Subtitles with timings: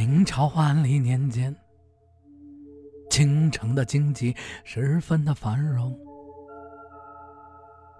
[0.00, 1.54] 明朝万历年间，
[3.10, 4.34] 京城的经济
[4.64, 5.94] 十分的繁荣，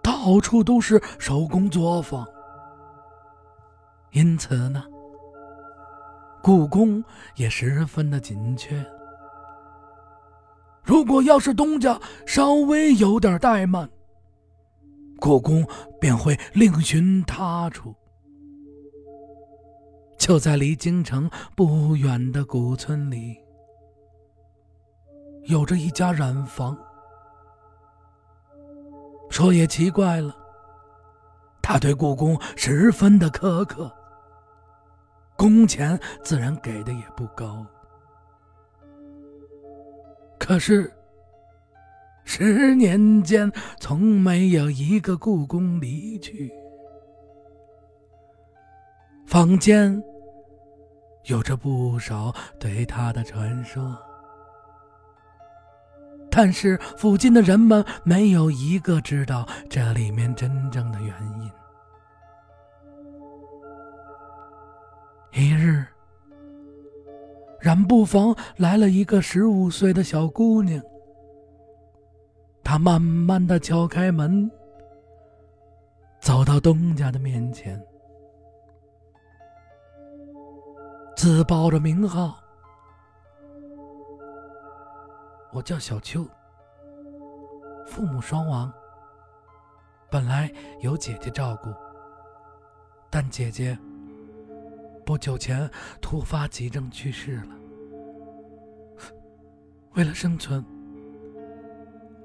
[0.03, 2.27] 到处都是手工作坊，
[4.13, 4.83] 因此呢，
[6.43, 7.05] 故宫
[7.35, 8.83] 也十分的紧缺。
[10.83, 13.87] 如果要是东家稍微有点怠慢，
[15.19, 15.63] 故宫
[16.01, 17.95] 便会另寻他处。
[20.21, 23.35] 就在离京城不远的古村里，
[25.45, 26.77] 有着一家染坊。
[29.31, 30.37] 说也奇怪了，
[31.63, 33.91] 他对故宫十分的苛刻，
[35.39, 37.67] 工钱自然给的也不高。
[40.39, 40.93] 可是，
[42.25, 46.53] 十年间从没有一个故宫离去。
[49.31, 50.03] 坊间
[51.27, 53.97] 有着不少对他的传说，
[56.29, 61.51] 但是附近的人们没有一个知道这里面真正的原因。
[65.33, 65.87] 一日，
[67.61, 70.83] 染布坊来了一个十五岁的小姑娘，
[72.65, 74.51] 她慢慢的敲开门，
[76.21, 77.81] 走到东家的面前。
[81.23, 82.41] 自报着名号，
[85.53, 86.27] 我叫小秋，
[87.87, 88.73] 父母双亡，
[90.11, 91.69] 本来有姐姐照顾，
[93.11, 93.79] 但姐姐
[95.05, 97.55] 不久前突发急症去世了。
[99.93, 100.65] 为了生存，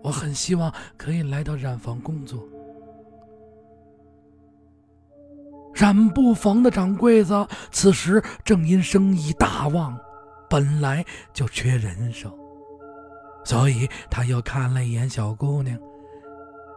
[0.02, 2.48] 我很希望可以来到染坊工作。
[5.76, 10.00] 染布房的掌柜子此时正因生意大旺，
[10.50, 12.34] 本来就缺人手，
[13.44, 15.78] 所以他又看了一眼小姑娘，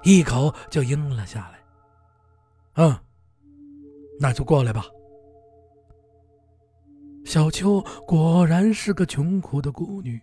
[0.03, 1.59] 一口就应了下来。
[2.75, 2.99] 嗯，
[4.19, 4.85] 那就过来吧。
[7.25, 10.21] 小秋果然是个穷苦的孤女，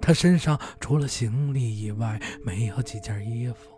[0.00, 3.75] 她身上除了行李以外，没有几件衣服。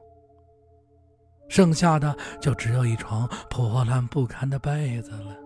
[1.49, 5.37] 剩下的就只有一床破烂不堪的被子了。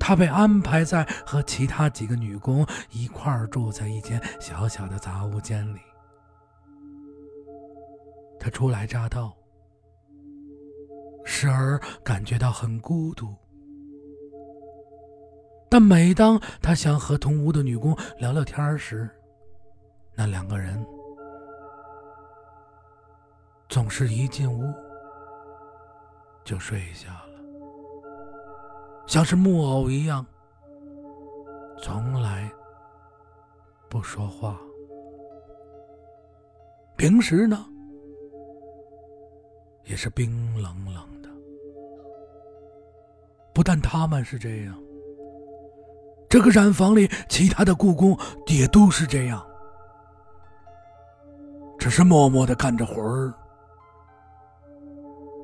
[0.00, 5.80] 他被安排在和其他几个女工一块住在一间小小的杂物间里。
[8.40, 9.36] 他初来乍到，
[11.24, 13.34] 时而感觉到很孤独，
[15.68, 19.10] 但每当他想和同屋的女工聊聊天时，
[20.14, 20.82] 那两个人。
[23.68, 24.72] 总是一进屋
[26.42, 27.38] 就睡下了，
[29.06, 30.24] 像是木偶一样，
[31.82, 32.50] 从来
[33.90, 34.58] 不说话。
[36.96, 37.62] 平时呢，
[39.84, 41.28] 也是冰冷冷的。
[43.52, 44.82] 不但他们是这样，
[46.26, 49.46] 这个染坊里其他的故宫也都是这样，
[51.78, 53.34] 只是默默的干着活儿。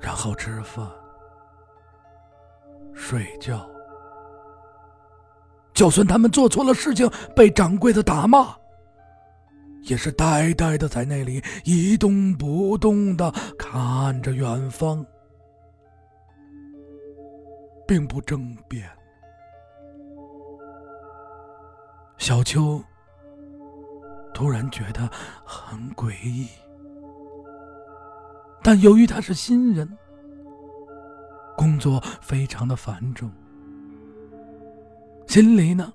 [0.05, 0.87] 然后吃饭、
[2.93, 3.67] 睡觉。
[5.73, 8.55] 就算他们做错了事情，被掌柜的打骂，
[9.85, 15.03] 也是呆呆的在那里一动不动的看着远方，
[17.89, 18.87] 并不争辩。
[22.19, 22.79] 小秋
[24.35, 25.09] 突然觉得
[25.47, 26.47] 很诡异。
[28.67, 29.87] 但由于他是新人，
[31.55, 33.31] 工作非常的繁重，
[35.27, 35.93] 心里呢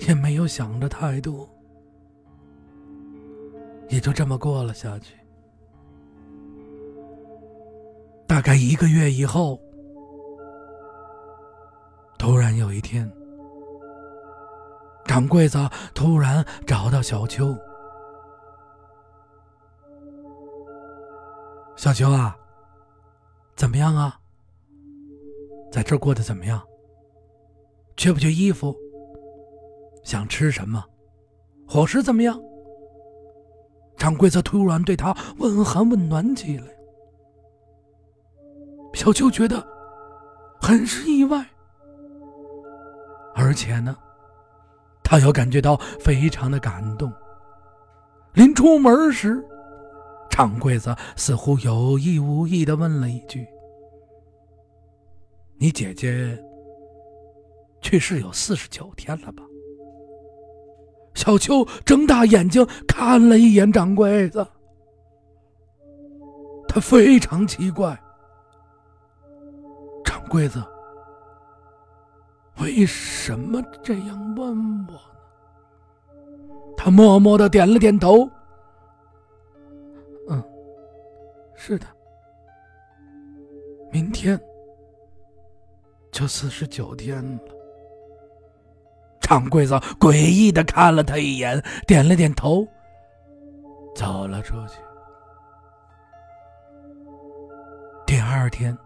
[0.00, 1.48] 也没有想着太多，
[3.88, 5.14] 也就这么过了下去。
[8.26, 9.58] 大概一个月以后，
[12.18, 13.10] 突然有一天，
[15.06, 15.58] 掌柜子
[15.94, 17.56] 突然找到小秋。
[21.80, 22.36] 小秋啊，
[23.56, 24.20] 怎么样啊？
[25.72, 26.60] 在这过得怎么样？
[27.96, 28.76] 缺不缺衣服？
[30.04, 30.84] 想吃什么？
[31.66, 32.38] 伙食怎么样？
[33.96, 36.66] 掌柜子突然对他问寒问暖起来。
[38.92, 39.66] 小秋觉得
[40.60, 41.42] 很是意外，
[43.34, 43.96] 而且呢，
[45.02, 47.10] 他又感觉到非常的感动。
[48.34, 49.42] 临出门时。
[50.30, 53.46] 掌柜子似乎有意无意的问了一句
[55.58, 56.42] ：“你姐姐
[57.82, 59.42] 去世有四十九天了吧？”
[61.14, 64.46] 小秋睁大眼睛看了一眼掌柜子，
[66.66, 68.00] 他非常奇怪，
[70.04, 70.64] 掌柜子
[72.60, 74.48] 为什么这样问
[74.86, 75.00] 我呢？
[76.76, 78.26] 他默默的点了点头，
[81.62, 81.86] 是的，
[83.92, 84.40] 明天
[86.10, 87.42] 就四十九天了。
[89.20, 92.66] 掌柜子诡异的看了他一眼，点了点头，
[93.94, 94.80] 走了出去。
[98.06, 98.76] 第二天，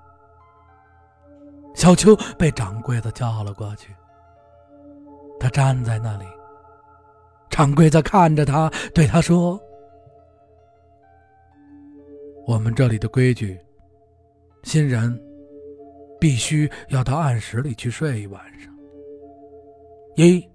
[1.77, 3.95] 小秋被掌柜子叫了过去。
[5.39, 6.27] 他站在那里，
[7.49, 9.59] 掌柜子看着他，对他说
[12.47, 13.59] ：“我们这里的规矩，
[14.63, 15.19] 新人
[16.21, 18.73] 必须要到暗室里去睡一晚上。”
[20.17, 20.47] 一，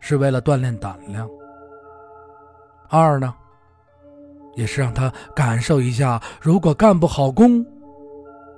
[0.00, 1.28] 是为了锻炼胆量；
[2.88, 3.34] 二呢，
[4.56, 7.64] 也是让他感受一下，如果干不好工，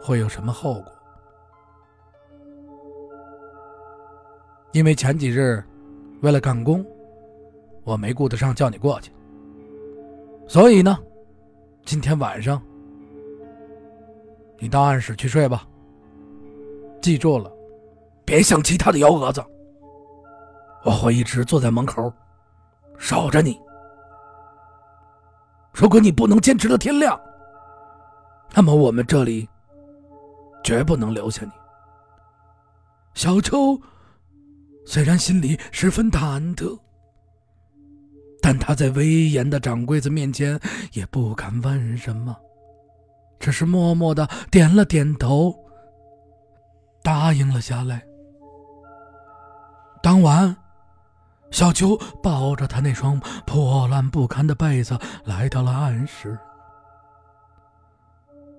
[0.01, 0.93] 会有什么后果。
[4.73, 5.63] 因为前几日，
[6.23, 6.83] 为了干工，
[7.85, 9.13] 我没顾得上叫你过去，
[10.49, 10.99] 所以呢，
[11.85, 12.63] 今天晚上
[14.59, 15.67] 你到暗室去睡吧。
[17.01, 17.53] 记住了，
[18.25, 19.45] 别像其他的幺蛾子。
[20.85, 22.13] 我会一直坐在门口，
[22.97, 23.61] 守着你。
[25.73, 27.21] 如果你不能坚持到天亮，
[28.55, 29.49] 那么我们这里
[30.63, 31.51] 绝不能留下你。
[33.15, 33.81] 小秋
[34.87, 36.79] 虽然心里十分忐忑，
[38.43, 40.61] 但他在威严的掌柜子面前
[40.93, 42.37] 也不敢问什么，
[43.39, 45.55] 只是默默的点了点头，
[47.03, 48.03] 答应了下来。
[50.03, 50.55] 当晚。
[51.53, 56.39] 小秋抱着他那双破烂不堪的被子来到了暗室。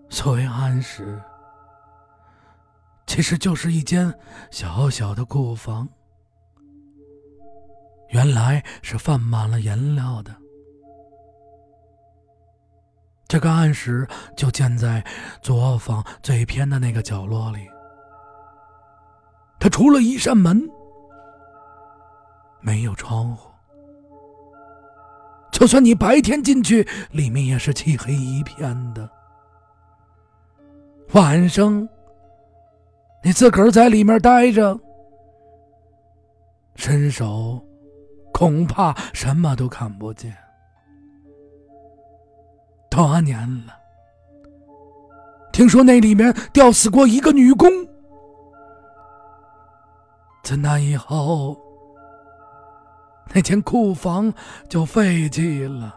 [0.10, 1.20] 所谓暗室，
[3.08, 4.14] 其实就是一间
[4.52, 5.90] 小小的库房，
[8.14, 10.34] 原来是放满了颜料的。
[13.28, 14.08] 这个暗室
[14.38, 15.04] 就建在
[15.42, 17.68] 作坊最偏的那个角落里，
[19.60, 20.62] 它除了一扇门。
[22.62, 23.50] 没有窗户，
[25.52, 29.10] 就算你白天进去，里面也是漆黑一片的。
[31.12, 31.86] 晚上，
[33.22, 34.80] 你自个儿在里面待着，
[36.76, 37.62] 伸手
[38.34, 40.36] 恐怕什么都看不见。
[42.90, 43.74] 多年了，
[45.52, 47.70] 听说那里面吊死过一个女工，
[50.44, 51.58] 自那以后。
[53.34, 54.32] 那间库房
[54.70, 55.96] 就废弃了。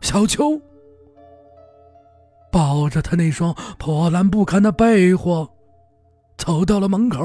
[0.00, 0.60] 小秋
[2.52, 5.50] 抱着他那双破烂不堪的被窝，
[6.36, 7.18] 走到了门口。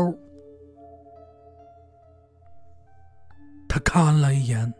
[3.93, 4.73] 看了一眼，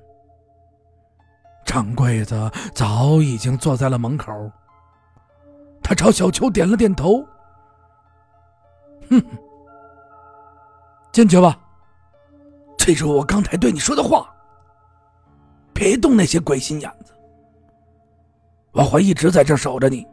[1.66, 4.32] 掌柜子早已经坐在了门口。
[5.84, 7.22] 他朝小秋点了点头
[9.12, 9.22] ：“哼，
[11.12, 11.60] 进去吧。”
[12.80, 14.34] 记住我刚才对你说的话，
[15.74, 17.14] 别动那些鬼心眼子。
[18.72, 20.08] 我会一直在这守着你，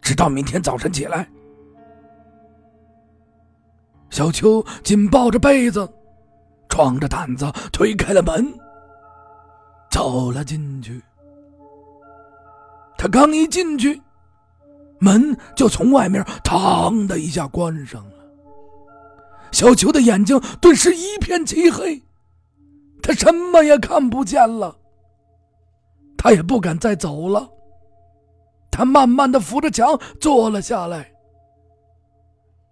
[0.00, 1.28] 直到明天早晨起来。
[4.10, 5.88] 小秋紧抱着被子，
[6.68, 8.46] 壮着胆子推开了门，
[9.90, 11.02] 走了进去。
[12.98, 14.00] 他刚一进去，
[14.98, 18.16] 门就从外面“嘡”的一下关上了。
[19.52, 22.02] 小球的眼睛顿时一片漆黑，
[23.02, 24.76] 他什么也看不见了。
[26.18, 27.48] 他也不敢再走了。
[28.70, 31.10] 他慢慢的扶着墙坐了下来，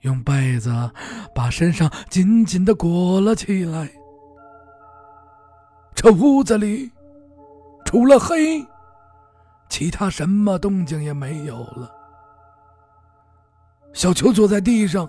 [0.04, 0.70] 用被子
[1.34, 3.90] 把身上紧紧的裹了起来。
[5.94, 6.90] 这屋子里
[7.84, 8.64] 除了黑，
[9.68, 11.90] 其他什么动静也没有了。
[13.92, 15.08] 小秋坐在地上。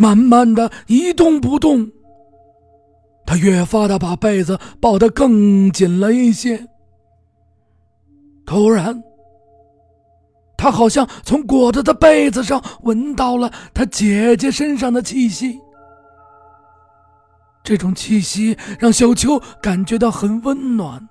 [0.00, 1.90] 慢慢的一动不动，
[3.26, 6.68] 他越发的把被子抱得更紧了一些。
[8.46, 9.02] 突然，
[10.68, 15.58] 他好像从裹着的被子上闻到了他姐姐身上的气息，
[17.64, 21.08] 这种气息让小秋感觉到很温暖。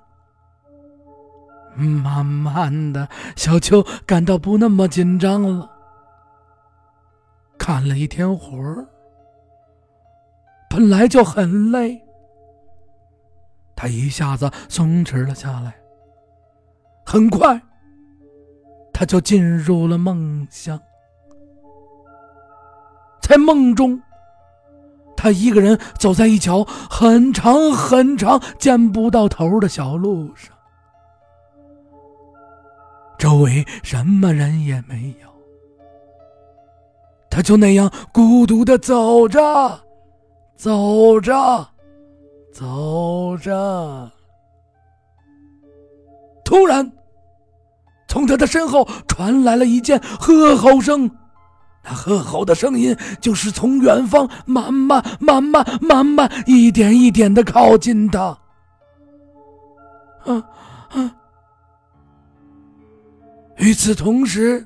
[1.76, 5.68] 慢慢的，小秋感到不那么紧张了。
[7.58, 8.86] 干了一天活儿，
[10.70, 12.00] 本来就很累，
[13.76, 15.76] 他一下子松弛了下来。
[17.04, 17.60] 很快，
[19.00, 20.82] 他就进入了梦乡。
[23.22, 24.02] 在梦中，
[25.16, 30.52] 他一个人走在一条很长很长、见不到头的小路上，
[33.20, 35.30] 周围什么人也没有。
[37.30, 39.80] 他就那样孤独的走着，
[40.56, 41.70] 走着，
[42.52, 44.12] 走着。
[46.44, 46.92] 突然，
[48.08, 51.10] 从他的身后传来了一阵喝吼声，
[51.84, 58.38] 那喝吼的声音就是从远方慢慢、慢慢、慢慢、一点一点的靠近他。
[60.26, 60.44] 啊
[60.90, 61.16] 啊！
[63.58, 64.66] 与此同时。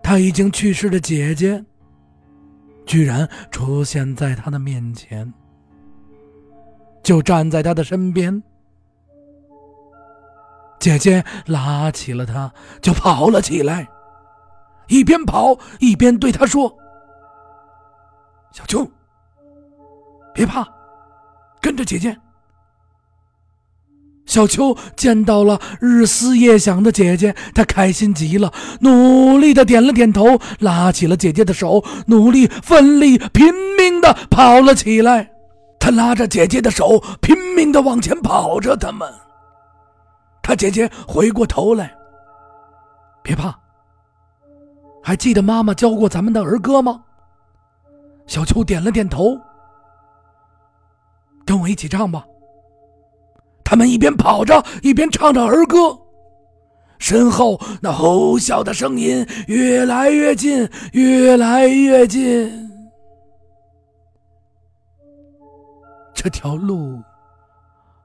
[0.00, 1.62] 他已经去世的姐姐，
[2.86, 5.30] 居然出现在他的面前，
[7.02, 8.42] 就站在他的身边。
[10.78, 13.88] 姐姐拉起了他，就跑了起来，
[14.88, 16.74] 一边跑一边对他说
[18.52, 18.88] ：“小秋，
[20.32, 20.66] 别怕，
[21.60, 22.16] 跟着姐姐。”
[24.24, 33.46] 小秋见到了日思夜想的姐姐，他开心极了，努力的点了点头，拉起了姐姐的手，努力、奋力、拼
[33.78, 35.30] 命的跑了起来。
[35.80, 38.76] 他拉着姐姐的手，拼命的往前跑着。
[38.76, 39.10] 他们，
[40.48, 41.94] 他姐姐回过头来，
[43.22, 43.54] 别怕，
[45.02, 47.04] 还记得妈妈教过咱们的儿歌吗？
[48.26, 49.38] 小秋点了点头，
[51.44, 52.24] 跟我一起唱吧。
[53.62, 55.94] 他们一边跑着，一边唱着儿歌，
[56.98, 62.70] 身后那吼啸的声音越来越近，越来越近。
[66.14, 66.98] 这条路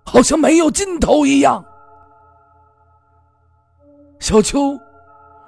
[0.03, 1.63] 好像没有尽头一样。
[4.23, 4.79] 小秋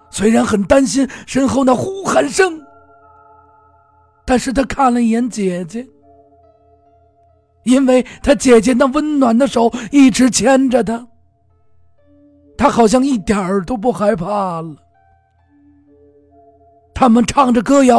[0.10, 2.62] 虽然很担心身后那呼喊声，
[4.26, 5.88] 但是他看了一眼姐姐。
[7.64, 11.08] 因为他姐姐那温暖的手一直牵着他，
[12.58, 14.76] 他好像一点儿都不害怕了。
[16.94, 17.98] 他们唱着歌谣，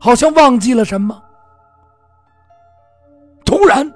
[0.00, 1.22] 好像忘记了什么。
[3.44, 3.88] 突然，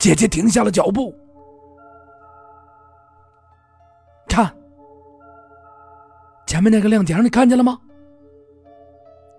[0.00, 1.14] 姐姐停下了脚步，
[6.54, 7.80] 前面那个亮点，你看见了吗？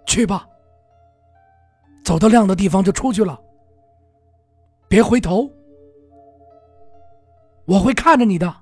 [0.05, 0.45] 去吧。
[2.03, 3.39] 走到亮的地方就出去了，
[4.89, 5.49] 别回头，
[7.63, 8.53] 我会看着你的，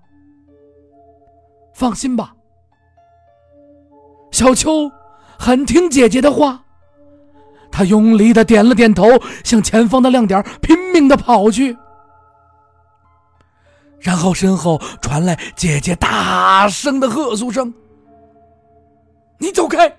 [1.73, 2.35] 放心吧。
[4.31, 4.91] 小秋
[5.39, 6.63] 很听姐姐的话，
[7.71, 9.07] 他用力的点了点头，
[9.43, 11.75] 向前方的亮点拼命的跑去，
[13.99, 17.73] 然后身后传来姐姐大声的喝诉声
[19.43, 19.93] ：“你走开，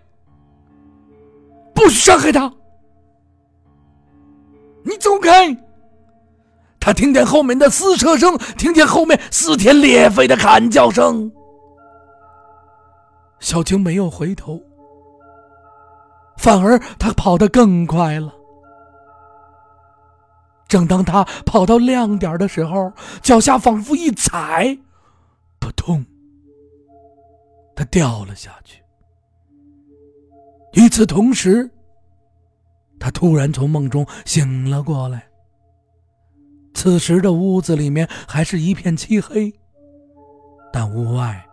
[1.75, 2.51] 不许伤害他。”
[4.83, 5.55] 你走开！
[6.81, 11.31] 他听见后面的撕扯声，听见后面撕天裂肺的喊叫声。
[13.39, 14.63] 小青没有回头，
[16.39, 18.35] 反而他跑得更快了。
[20.69, 24.79] 正当他跑到亮点的时候，脚下仿佛一踩，
[25.59, 26.05] 扑通，
[27.77, 28.84] 他掉了下去。
[30.75, 31.71] 与此同时。
[33.01, 35.27] 他突然从梦中醒了过来。
[36.75, 39.53] 此时的屋子里面还是一片漆黑，
[40.73, 41.45] 但屋外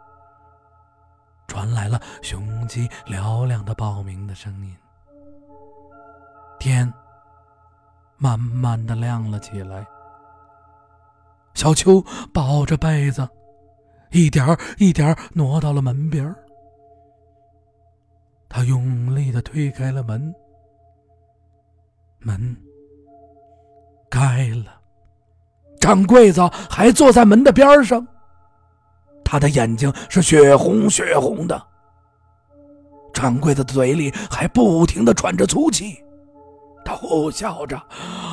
[1.48, 4.76] 传来了雄鸡嘹亮的报鸣的声音。
[6.60, 6.92] 天
[8.18, 9.86] 慢慢的亮了起来。
[11.54, 13.28] 小秋抱着被子，
[14.12, 16.36] 一点一点挪到了门边儿
[18.54, 20.36] 他用力的推开了门。
[22.20, 22.56] 门
[24.10, 24.80] 开了，
[25.80, 28.06] 掌柜子还坐在门的边上，
[29.24, 31.68] 他的眼睛是血红血红的。
[33.14, 35.98] 掌柜的嘴里还不停的喘着粗气，
[36.84, 37.78] 他呼啸着，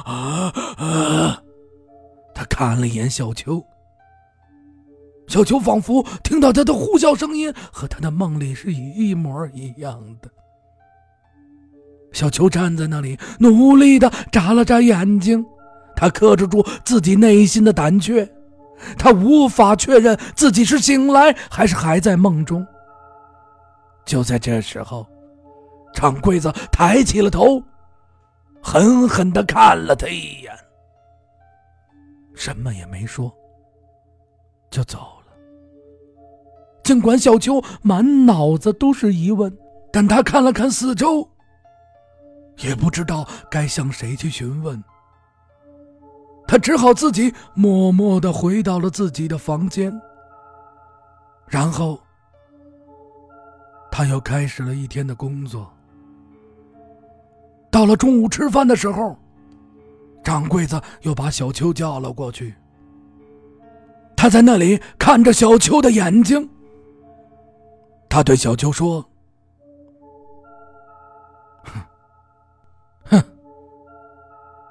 [0.04, 1.42] 啊啊！
[2.34, 3.64] 他看了一眼小秋，
[5.28, 10.30] 小秋仿佛听到他的呼啸声音和他的梦里是一模一样的。
[12.12, 15.44] 小秋站在那里，努力的眨了眨眼睛，
[15.94, 18.26] 他克制住自己内心的胆怯，
[18.96, 22.66] 他无法确认自己是醒来还是还在梦中。
[24.06, 25.06] 就在这时候，
[25.92, 27.62] 掌柜的抬起了头，
[28.62, 30.50] 狠狠的看了他一眼，
[32.34, 33.30] 什么也没说，
[34.70, 35.17] 就走。
[36.88, 39.54] 尽管小秋满脑子都是疑问，
[39.92, 41.28] 但他看了看四周，
[42.60, 44.82] 也不知道该向谁去询问。
[46.46, 49.92] 他只好自己默默的回到了自己的房间，
[51.46, 52.00] 然后
[53.90, 55.70] 他又开始了一天的工作。
[57.70, 59.14] 到了中午吃饭的时候，
[60.24, 62.54] 掌柜子又把小秋叫了过去。
[64.16, 66.48] 他在那里看着小秋的眼睛，
[68.08, 69.04] 他对小秋说
[71.64, 71.80] ：“哼，
[73.04, 73.22] 哼，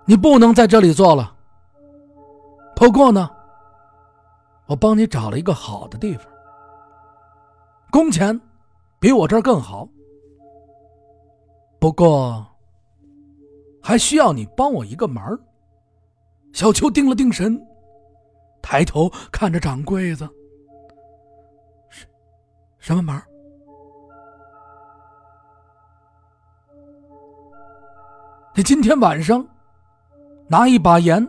[0.05, 1.35] 你不能在这里做了。”
[2.75, 3.29] 不过呢，
[4.65, 6.27] 我帮你找了一个好的地方，
[7.89, 8.39] 工钱
[8.99, 9.87] 比我这儿更好。
[11.79, 12.45] 不过
[13.81, 15.39] 还需要你帮我一个忙。
[16.53, 17.59] 小秋定了定神，
[18.61, 20.36] 抬头看着掌柜的：“什
[22.79, 23.21] 什么忙？
[28.55, 29.45] 你今天晚上
[30.49, 31.27] 拿一把盐。”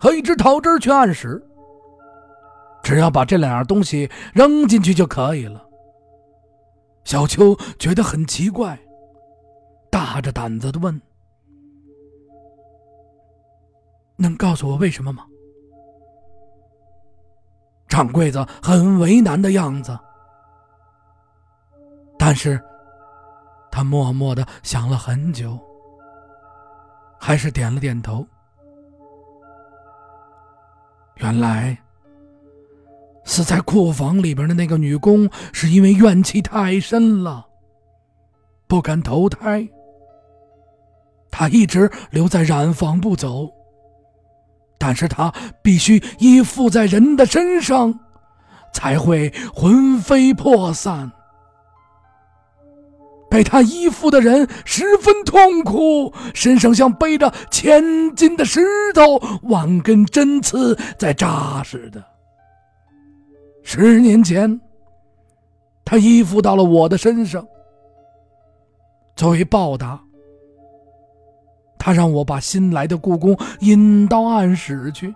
[0.00, 1.44] 和一只桃汁去暗室，
[2.84, 5.60] 只要把这两样东西扔进去就可以了。
[7.02, 8.78] 小秋觉得很奇怪，
[9.90, 11.02] 大着胆子的问
[14.14, 15.26] ：“能告诉我为什么吗？”
[17.90, 19.98] 掌柜的很为难的样子，
[22.28, 22.62] 但是
[23.70, 25.58] 他默默的想了很久，
[27.18, 28.26] 还是点了点头。
[31.14, 31.78] 原来，
[33.24, 37.46] 死在库房里边的那个女工，是因为怨气太深了，
[38.66, 39.66] 不敢投胎。
[41.30, 43.48] 她一直留在染坊不走，
[44.76, 47.98] 但是她必须依附在人的身上，
[48.74, 51.10] 才会魂飞魄散。
[53.30, 58.60] 被他依附的人十分痛苦，身上像背着千斤的石
[58.94, 62.02] 头、万根针刺在扎似的。
[63.62, 64.58] 十年前，
[65.84, 67.46] 他依附到了我的身上，
[69.14, 70.00] 作为报答，
[71.78, 75.14] 他让我把新来的故宫引到暗室去，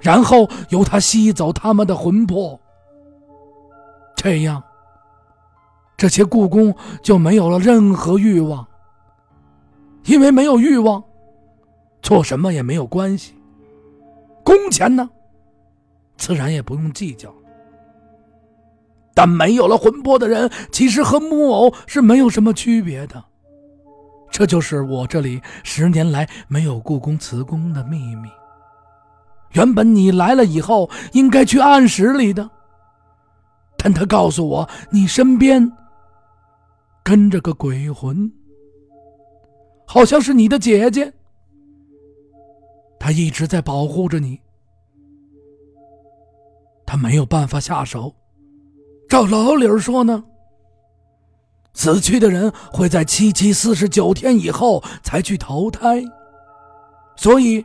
[0.00, 2.60] 然后由他吸走他们的魂魄，
[4.14, 4.62] 这样。
[6.04, 8.66] 这些故宫就没有了任何欲望，
[10.04, 11.02] 因为没有欲望，
[12.02, 13.32] 做什么也没有关系。
[14.44, 15.08] 工钱呢，
[16.18, 17.34] 自然也不用计较。
[19.14, 23.24] 但没有了魂魄的人，其实和木偶是没有什么区别的。
[24.30, 28.28] 这就是我这里十年来没有故宫辞工的秘密。
[29.52, 32.50] 原本你来了以后应该去暗室里的，
[33.78, 35.72] 但他告诉我你身边。
[37.04, 38.32] 跟着个鬼魂，
[39.86, 41.12] 好像是你的姐姐。
[42.98, 44.40] 她一直在保护着你。
[46.86, 48.14] 她没有办法下手。
[49.06, 50.24] 照老理儿说呢，
[51.74, 56.02] 死去的人会在七七四十九天以后才去投胎，
[57.16, 57.64] 所以，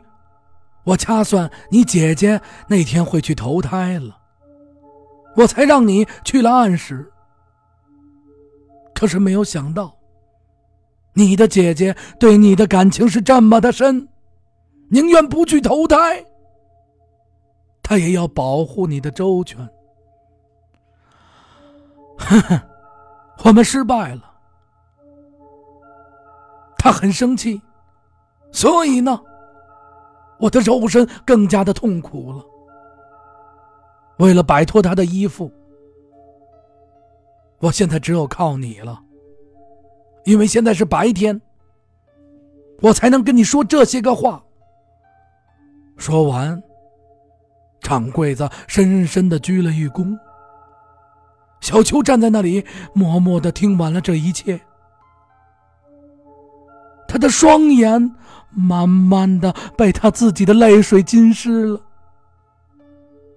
[0.84, 4.18] 我掐算你姐姐那天会去投胎了，
[5.34, 7.10] 我才让你去了暗室。
[9.00, 9.96] 可是没有想到，
[11.14, 14.06] 你的姐姐对你的感情是这么的深，
[14.90, 16.22] 宁愿不去投胎，
[17.82, 19.58] 她也要保护你的周全。
[22.18, 22.62] 呵呵，
[23.42, 24.34] 我们失败了，
[26.76, 27.58] 他很生气，
[28.52, 29.18] 所以呢，
[30.38, 32.44] 我的肉身更加的痛苦了。
[34.18, 35.50] 为了摆脱他的依附。
[37.60, 39.02] 我现在只有靠你了，
[40.24, 41.40] 因为现在是白天，
[42.80, 44.42] 我才能跟你说这些个话。
[45.98, 46.62] 说完，
[47.82, 50.18] 掌柜子深深的鞠了一躬。
[51.60, 54.58] 小秋站在那里，默默的听完了这一切，
[57.06, 58.16] 他的双眼
[58.50, 61.80] 慢慢的被他自己的泪水浸湿了，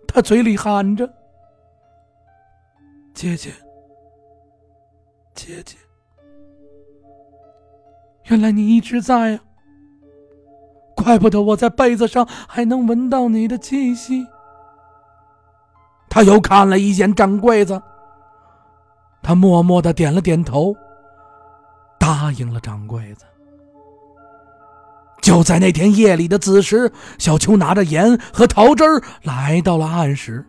[0.08, 1.14] 他嘴里喊着
[3.14, 3.52] ：“姐姐。”
[5.34, 5.76] 姐姐，
[8.26, 9.40] 原来你一直在呀！
[10.96, 14.26] 怪不得我在被子上还能闻到你的气息。
[16.08, 17.82] 他又看了一眼掌柜子，
[19.22, 20.76] 他默默的点了点头，
[22.00, 23.26] 答应了掌柜子。
[25.20, 28.84] 就在那天夜里的子时，小秋拿着盐和桃汁
[29.24, 30.46] 来到了暗室。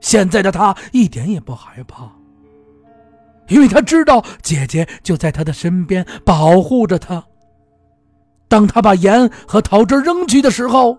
[0.00, 2.10] 现在的他一点也不害怕，
[3.50, 7.22] 因为他知道姐姐就在他的身边保护着他。
[8.48, 10.98] 当他把盐和桃汁扔去的时候，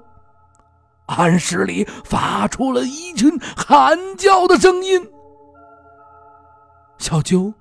[1.07, 5.01] 暗室里发出了一群喊叫的声音。
[6.97, 7.51] 小鸠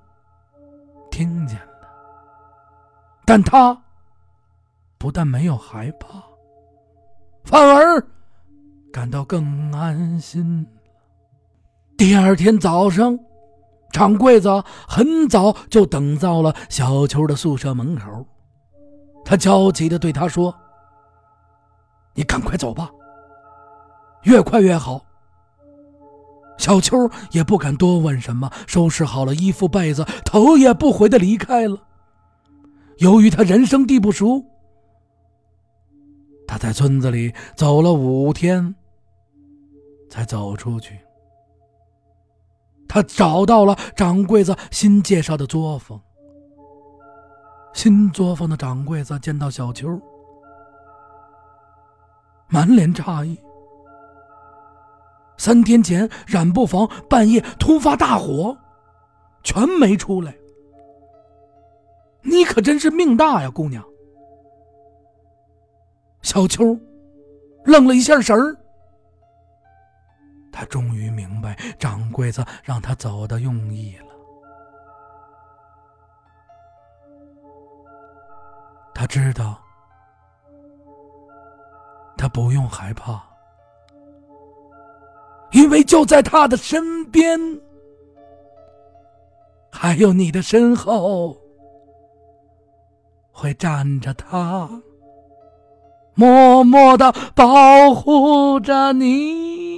[1.09, 1.87] 听见了，
[3.25, 3.75] 但他
[4.97, 6.07] 不但没有害怕，
[7.43, 8.01] 反而
[8.93, 10.65] 感到更安心。
[11.97, 13.17] 第二天早上，
[13.91, 14.49] 掌柜子
[14.87, 18.25] 很早就等到了小秋的宿舍门口。
[19.23, 20.53] 他焦急的对他说
[22.15, 22.89] ：“你赶快走吧，
[24.23, 25.05] 越快越好。”
[26.57, 31.77] 小秋也不敢多问什么，收拾好了衣服被子，头也不回的离开了。
[32.97, 34.45] 由于他人生地不熟，
[36.47, 38.75] 他在村子里走了五天，
[40.07, 40.99] 才走出去。
[42.91, 45.97] 他找到了掌柜子新介绍的作坊。
[47.71, 49.97] 新作坊的掌柜子见到小秋，
[52.49, 53.39] 满脸诧异。
[55.37, 58.57] 三天前染布房半夜突发大火，
[59.41, 60.35] 全没出来。
[62.23, 63.81] 你可真是命大呀，姑娘！
[66.21, 66.77] 小秋
[67.63, 68.57] 愣了一下神儿，
[70.61, 74.05] 他终于明白掌柜子让他走的用意了。
[78.93, 79.59] 他知道，
[82.15, 83.19] 他不用害怕。
[85.51, 87.39] 因为就在他的身边，
[89.71, 91.35] 还有你的身后，
[93.31, 94.69] 会站着他，
[96.13, 99.70] 默默的保护着你。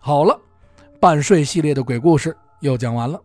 [0.00, 0.38] 好了，
[0.98, 3.20] 半睡系列的鬼故事又讲完了。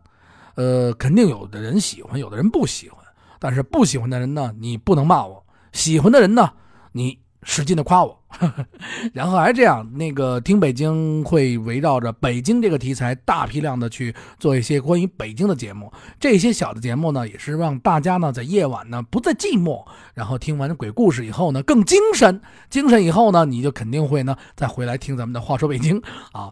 [0.55, 3.03] 呃，肯定有的人喜欢，有的人不喜欢。
[3.39, 6.51] 但是不喜欢的人呢，你不能骂我；喜欢的人呢，
[6.91, 7.19] 你。
[7.47, 8.19] 使劲的夸我，
[9.13, 15.93] 然后还这样，那个听北京会围绕着北京这个题材，大批量的去做一些关于北京的节目。
[16.19, 19.85] 这些小的节目呢，也是让大家呢在夜晚呢不再寂寞，
[20.15, 26.51] 然后听完鬼故事以后呢更精神，精神以后呢你就肯定会呢再回来听咱们的话说北京啊。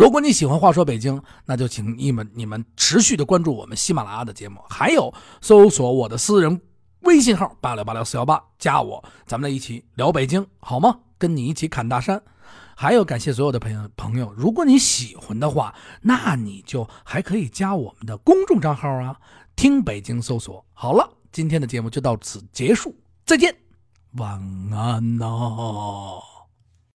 [0.00, 6.58] 如果你喜欢话说北京，那就请你们你们持续的关注我们喜马拉雅的节目，还有搜索我的私人。
[7.00, 11.00] 微信号八六八六四幺八，加我，咱们来一起聊北京，好吗？
[11.18, 12.22] 跟你一起侃大山。
[12.74, 19.14] 还有，感谢所有的朋友朋友，如果你喜欢的话，那你就还可以加我们的公众账号啊，
[19.54, 20.64] 听北京搜索。
[20.72, 22.94] 好了，今天的节目就到此结束，
[23.26, 23.54] 再见，
[24.12, 24.40] 晚
[24.72, 26.39] 安呐。